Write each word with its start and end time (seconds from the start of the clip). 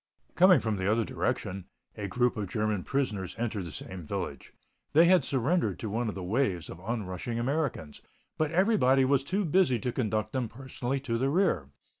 Coming 0.33 0.59
from 0.59 0.77
the 0.77 0.91
other 0.91 1.05
direction, 1.05 1.65
a 1.95 2.07
group 2.07 2.35
of 2.35 2.47
German 2.47 2.81
prisoners 2.83 3.35
entered 3.37 3.65
the 3.65 3.71
same 3.71 4.01
village. 4.03 4.51
They 4.93 5.05
had 5.05 5.23
surrendered 5.23 5.77
to 5.77 5.91
one 5.91 6.09
of 6.09 6.15
the 6.15 6.23
waves 6.23 6.71
of 6.71 6.79
onrushing 6.79 7.37
Americans, 7.37 8.01
but 8.35 8.49
everybody 8.49 9.05
was 9.05 9.23
too 9.23 9.45
busy 9.45 9.77
to 9.77 9.91
conduct 9.91 10.31
them 10.33 10.49
personally 10.49 10.99
to 11.01 11.19
the 11.19 11.29
rear. 11.29 11.67